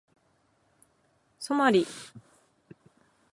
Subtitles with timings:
[1.37, 1.85] ソマリ